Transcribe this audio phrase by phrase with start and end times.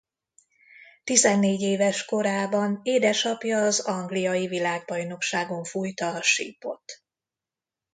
[1.03, 7.03] Tizennégy éves korában édesapja az angliai világbajnokságon fújta a sípot.